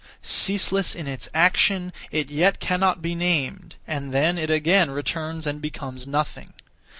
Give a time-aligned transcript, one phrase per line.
[0.23, 5.61] Ceaseless in its action, it yet cannot be named, and then it again returns and
[5.61, 6.53] becomes nothing.